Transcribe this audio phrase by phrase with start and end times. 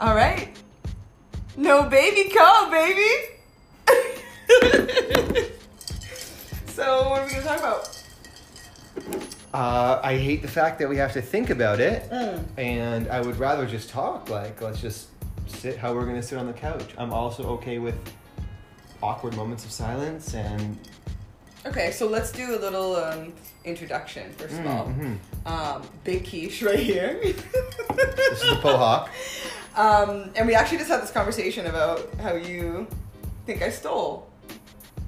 [0.00, 0.48] All right.
[1.56, 3.10] No baby call, baby.
[6.66, 7.96] so what are we gonna talk about?
[9.52, 12.44] Uh, I hate the fact that we have to think about it, Mm.
[12.56, 14.30] and I would rather just talk.
[14.30, 15.08] Like, let's just
[15.48, 16.94] sit how we're gonna sit on the couch.
[16.96, 17.96] I'm also okay with
[19.02, 20.78] awkward moments of silence and.
[21.66, 24.86] Okay, so let's do a little um, introduction first of all.
[24.86, 25.18] Mhm.
[25.44, 27.18] Um, big Keish right here.
[27.22, 29.10] This is the Pohawk.
[29.76, 32.86] Um, and we actually just had this conversation about how you
[33.46, 34.28] think I stole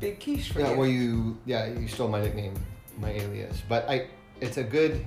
[0.00, 0.78] Big Keish from Yeah, you.
[0.78, 2.54] well, you yeah you stole my nickname,
[2.98, 4.08] my alias, but I
[4.40, 5.06] it's a good.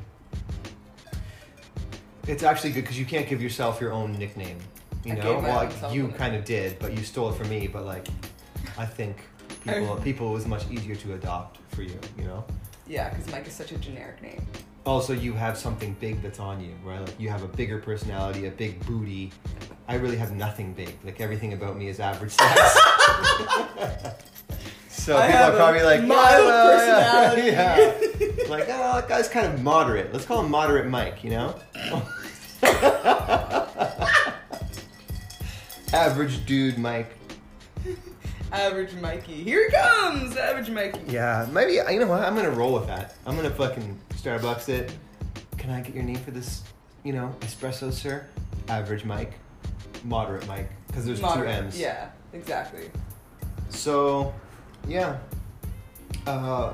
[2.28, 4.58] It's actually good because you can't give yourself your own nickname.
[5.04, 7.68] You I know, well, like, you kind of did, but you stole it from me.
[7.68, 8.08] But like,
[8.78, 9.18] I think
[9.64, 12.00] people people it was much easier to adopt for you.
[12.18, 12.46] You know.
[12.88, 14.46] Yeah, because Mike is such a generic name.
[14.86, 17.00] Also, you have something big that's on you, right?
[17.00, 19.32] Like you have a bigger personality, a big booty.
[19.88, 20.94] I really have nothing big.
[21.06, 22.74] Like everything about me is average size.
[24.90, 27.48] so I people are probably like, mild personality.
[27.48, 27.94] yeah.
[28.50, 30.12] like, oh, that guy's kind of moderate.
[30.12, 31.24] Let's call him moderate Mike.
[31.24, 31.56] You know.
[35.94, 37.18] average dude Mike.
[38.54, 39.44] Average Mikey.
[39.44, 41.00] Here he comes, Average Mikey.
[41.08, 42.22] Yeah, maybe you know what?
[42.22, 43.16] I'm gonna roll with that.
[43.26, 44.92] I'm gonna fucking Starbucks it.
[45.58, 46.62] Can I get your name for this?
[47.04, 48.26] You know, espresso, sir.
[48.70, 49.34] Average Mike,
[50.04, 51.50] moderate Mike, because there's Moderate.
[51.58, 51.80] two M's.
[51.80, 52.92] Yeah, exactly.
[53.70, 54.34] So,
[54.88, 55.18] yeah.
[56.28, 56.74] Uh,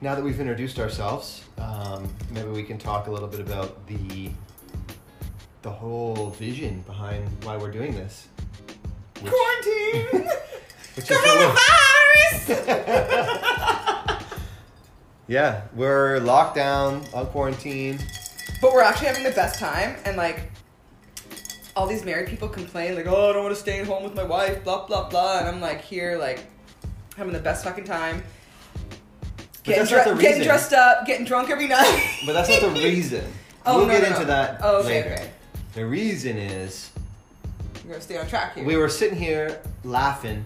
[0.00, 4.30] now that we've introduced ourselves, um, maybe we can talk a little bit about the
[5.62, 8.26] the whole vision behind why we're doing this.
[9.20, 10.21] Which- Quarantine!
[11.14, 14.22] Which is the- Coronavirus!
[15.28, 17.98] yeah, we're locked down on quarantine.
[18.60, 20.50] but we're actually having the best time, and like,
[21.76, 24.14] all these married people complain, like, oh, I don't want to stay at home with
[24.14, 25.38] my wife, blah, blah, blah.
[25.38, 26.44] And I'm like, here, like,
[27.16, 28.22] having the best fucking time.
[29.62, 32.04] Getting, that's not dre- the getting dressed up, getting drunk every night.
[32.26, 33.24] But that's not the reason.
[33.64, 34.26] Oh, we'll no, get no, into no.
[34.26, 35.12] that Oh, okay, later.
[35.14, 35.30] okay.
[35.74, 36.90] The reason is
[37.84, 38.64] We're gonna stay on track here.
[38.64, 40.44] we were sitting here laughing,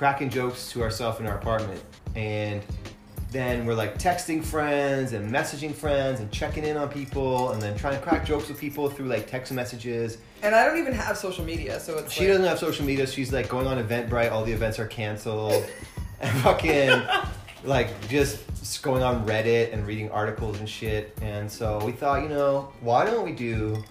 [0.00, 1.78] cracking jokes to ourselves in our apartment,
[2.16, 2.62] and
[3.30, 7.76] then we're like texting friends and messaging friends and checking in on people and then
[7.76, 10.16] trying to crack jokes with people through like text messages.
[10.42, 13.06] and I don't even have social media, so it's She like, doesn't have social media.
[13.06, 14.32] She's like going on Eventbrite.
[14.32, 15.68] All the events are canceled.
[16.22, 17.02] and fucking
[17.64, 21.14] like just going on Reddit and reading articles and shit.
[21.20, 23.84] And so we thought, you know, why don't we do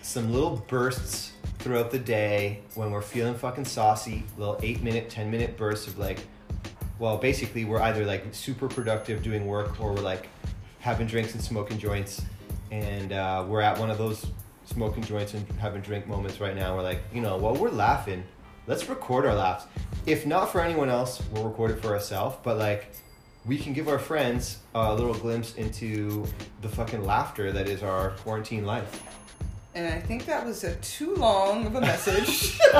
[0.00, 1.31] some little bursts
[1.62, 5.96] throughout the day when we're feeling fucking saucy, little eight minute, ten minute bursts of
[5.96, 6.18] like,
[6.98, 10.28] well, basically we're either like super productive doing work or we're like
[10.80, 12.22] having drinks and smoking joints.
[12.72, 14.26] And uh, we're at one of those
[14.64, 16.74] smoking joints and having drink moments right now.
[16.76, 18.24] We're like, you know, while we're laughing,
[18.66, 19.66] let's record our laughs.
[20.04, 22.36] If not for anyone else, we'll record it for ourselves.
[22.42, 22.92] But like,
[23.44, 26.26] we can give our friends a little glimpse into
[26.60, 29.02] the fucking laughter that is our quarantine life.
[29.74, 32.58] And I think that was a too long of a message.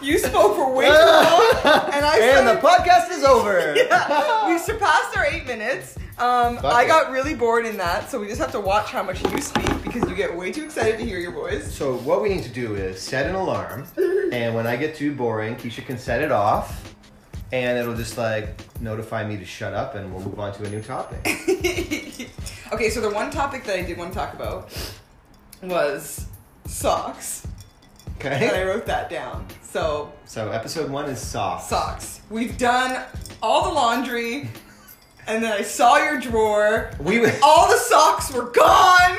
[0.00, 1.52] you spoke for way too long,
[1.92, 3.74] and I and started- the podcast is over.
[3.88, 5.96] yeah, we surpassed our eight minutes.
[6.18, 9.22] Um, I got really bored in that, so we just have to watch how much
[9.22, 11.72] you speak because you get way too excited to hear your voice.
[11.72, 13.84] So what we need to do is set an alarm,
[14.32, 16.92] and when I get too boring, Keisha can set it off,
[17.52, 20.68] and it'll just like notify me to shut up, and we'll move on to a
[20.70, 21.24] new topic.
[22.72, 24.70] okay, so the one topic that I did want to talk about
[25.62, 26.26] was
[26.66, 27.46] socks,
[28.18, 28.48] Okay.
[28.48, 29.46] and I wrote that down.
[29.62, 31.66] So So episode one is socks.
[31.66, 32.20] socks.
[32.30, 33.04] We've done
[33.42, 34.48] all the laundry,
[35.26, 36.90] and then I saw your drawer.
[37.00, 39.18] We All the socks were gone.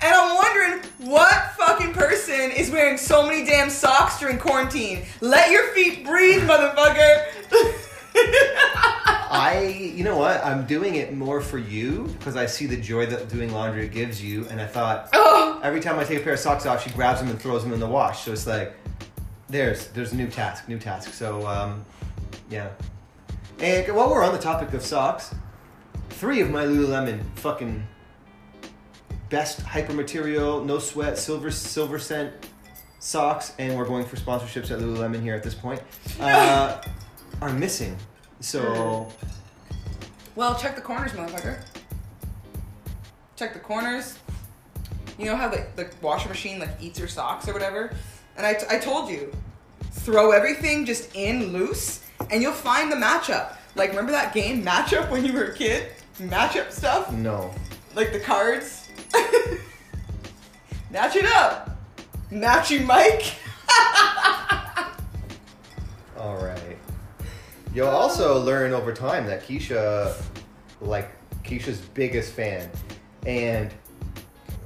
[0.00, 5.06] And I'm wondering what fucking person is wearing so many damn socks during quarantine.
[5.22, 7.24] Let your feet breathe, motherfucker.
[9.30, 10.44] I, you know what?
[10.44, 14.22] I'm doing it more for you because I see the joy that doing laundry gives
[14.22, 16.90] you, and I thought oh, every time I take a pair of socks off, she
[16.90, 18.24] grabs them and throws them in the wash.
[18.24, 18.74] So it's like,
[19.48, 21.12] there's there's a new task, new task.
[21.12, 21.84] So um,
[22.50, 22.70] yeah.
[23.58, 25.34] And while we're on the topic of socks,
[26.10, 27.86] three of my Lululemon fucking
[29.28, 32.32] best hyper material, no sweat, silver silver scent
[32.98, 35.80] socks, and we're going for sponsorships at Lululemon here at this point.
[36.20, 36.80] Uh,
[37.42, 37.96] are missing.
[38.44, 39.08] So
[40.36, 41.60] well, check the corners, motherfucker.
[43.36, 44.18] Check the corners.
[45.18, 47.94] You know how the, the washer machine like eats your socks or whatever?
[48.36, 49.32] And I, t- I told you,
[49.92, 53.56] throw everything just in loose and you'll find the matchup.
[53.76, 55.92] Like, remember that game, Matchup, when you were a kid?
[56.18, 57.12] Matchup stuff?
[57.12, 57.52] no.
[57.94, 58.88] Like the cards?
[60.90, 61.78] Match it up.
[62.30, 63.36] Matching Mike.
[67.74, 70.14] You'll also learn over time that Keisha,
[70.80, 71.10] like
[71.42, 72.70] Keisha's biggest fan,
[73.26, 73.74] and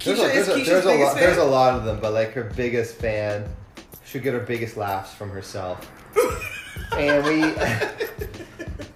[0.04, 1.84] there's, Keisha a, there's, is a, Keisha's there's, a biggest lot, there's a lot of
[1.84, 3.48] them, but like her biggest fan
[4.04, 5.90] should get her biggest laughs from herself.
[6.98, 7.54] and we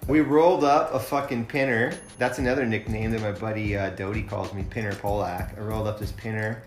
[0.12, 1.94] we rolled up a fucking pinner.
[2.18, 5.56] That's another nickname that my buddy uh, Doty calls me, Pinner Polak.
[5.56, 6.62] I rolled up this pinner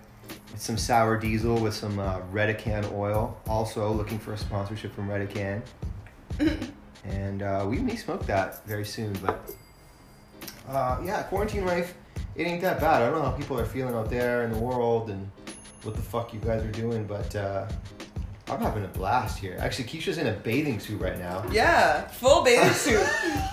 [0.51, 3.39] with some sour diesel with some uh, Redican oil.
[3.47, 5.61] Also looking for a sponsorship from Redican.
[7.09, 9.51] and uh, we may smoke that very soon, but
[10.67, 11.93] uh, yeah, quarantine life,
[12.35, 13.01] it ain't that bad.
[13.01, 15.29] I don't know how people are feeling out there in the world and
[15.83, 17.67] what the fuck you guys are doing, but uh,
[18.49, 19.57] I'm having a blast here.
[19.59, 21.45] Actually, Keisha's in a bathing suit right now.
[21.51, 23.05] Yeah, full bathing suit.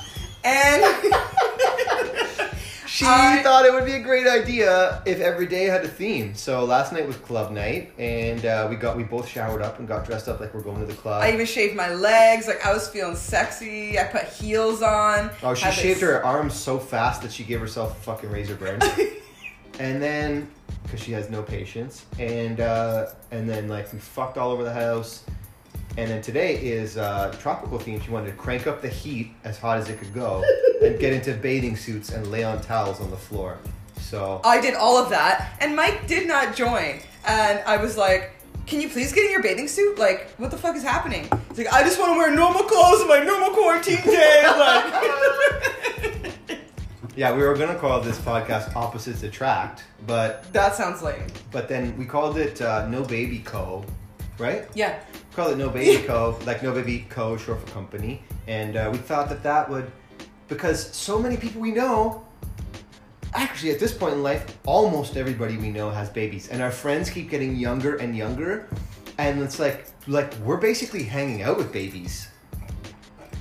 [0.44, 0.82] and
[2.92, 6.34] She I- thought it would be a great idea if every day had a theme.
[6.34, 9.88] So last night was club night, and uh, we got we both showered up and
[9.88, 11.22] got dressed up like we're going to the club.
[11.22, 12.46] I even shaved my legs.
[12.46, 13.98] Like I was feeling sexy.
[13.98, 15.30] I put heels on.
[15.42, 18.56] oh, she shaved this- her arms so fast that she gave herself a fucking razor
[18.56, 18.78] burn.
[19.78, 20.50] and then,
[20.82, 24.72] because she has no patience, and uh, and then like we fucked all over the
[24.72, 25.24] house.
[25.98, 28.00] And then today is uh, tropical theme.
[28.00, 30.42] She wanted to crank up the heat as hot as it could go,
[30.82, 33.58] and get into bathing suits and lay on towels on the floor.
[34.00, 37.00] So I did all of that, and Mike did not join.
[37.26, 38.32] And I was like,
[38.66, 39.98] "Can you please get in your bathing suit?
[39.98, 43.02] Like, what the fuck is happening?" He's like, "I just want to wear normal clothes
[43.02, 46.32] on my normal quarantine day." Like,
[47.14, 51.26] Yeah, we were gonna call this podcast "Opposites Attract," but that sounds lame.
[51.50, 53.84] but then we called it uh, "No Baby Co."
[54.38, 54.66] Right?
[54.74, 54.98] Yeah,
[55.32, 58.90] We called it "No Baby Co." Like "No Baby Co." short for company, and uh,
[58.93, 59.90] we thought that that would
[60.49, 62.26] because so many people we know.
[63.32, 67.08] Actually, at this point in life, almost everybody we know has babies, and our friends
[67.08, 68.69] keep getting younger and younger,
[69.17, 72.29] and it's like like we're basically hanging out with babies.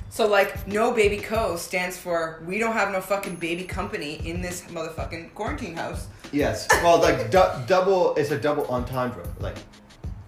[0.08, 4.40] So like, no baby co stands for we don't have no fucking baby company in
[4.40, 6.06] this motherfucking quarantine house.
[6.32, 6.66] Yes.
[6.82, 9.28] Well, like du- double, it's a double entendre.
[9.40, 9.56] Like,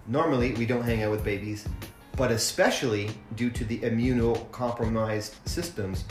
[0.07, 1.67] normally we don't hang out with babies,
[2.15, 6.05] but especially due to the immunocompromised systems,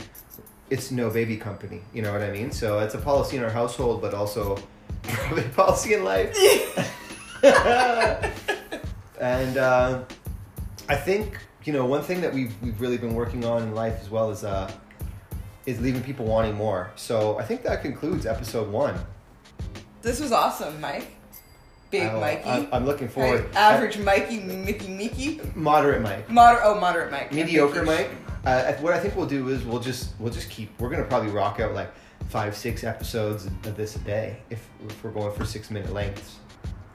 [0.69, 1.81] it's no baby company.
[1.93, 2.51] You know what I mean?
[2.51, 4.57] So it's a policy in our household, but also
[5.03, 6.35] probably a policy in life.
[9.21, 10.03] and uh,
[10.89, 13.99] I think you know one thing that we've we've really been working on in life
[14.01, 14.71] as well is uh,
[15.65, 16.91] is leaving people wanting more.
[16.95, 18.97] So I think that concludes episode one.
[20.01, 21.15] This was awesome, Mike.
[21.91, 22.49] Big I- Mikey.
[22.49, 23.45] I'm, I'm looking forward.
[23.45, 25.41] Right, Average Mikey, Mickey, Mickey.
[25.55, 27.31] moderate Mike, Moder- oh, moderate Mike.
[27.33, 28.09] mediocre I Mike.
[28.45, 30.69] Uh, what I think we'll do is we'll just we'll just keep.
[30.79, 31.91] We're gonna probably rock out like
[32.29, 36.37] five six episodes of this a day if, if we're going for six minute lengths.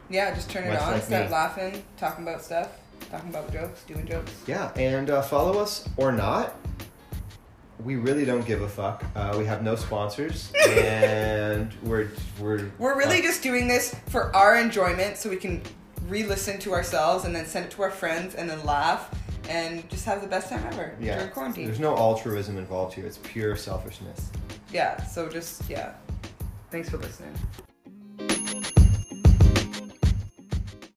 [0.08, 1.32] Yeah, just turn it Much on, like start me.
[1.32, 2.68] laughing, talking about stuff,
[3.10, 4.32] talking about jokes, doing jokes.
[4.46, 6.54] Yeah, and uh, follow us or not.
[7.84, 9.04] We really don't give a fuck.
[9.14, 14.34] Uh, we have no sponsors, and we're we're We're really uh, just doing this for
[14.34, 15.62] our enjoyment so we can
[16.06, 19.10] re listen to ourselves and then send it to our friends and then laugh
[19.48, 21.16] and just have the best time ever yeah.
[21.16, 21.66] during quarantine.
[21.66, 23.06] There's no altruism involved here.
[23.06, 24.30] It's pure selfishness.
[24.72, 25.94] Yeah, so just, yeah.
[26.70, 27.34] Thanks for listening.